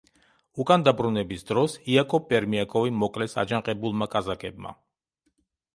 უკან 0.63 0.85
დაბრუნების 0.87 1.45
დროს 1.51 1.75
იაკობ 1.97 2.25
პერმიაკოვი 2.33 2.95
მოკლეს, 3.03 3.37
აჯანყებულმა 3.45 4.13
კაზაკებმა. 4.17 4.77